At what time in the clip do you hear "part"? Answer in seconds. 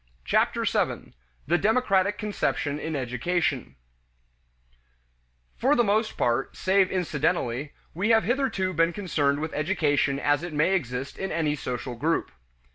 6.17-6.57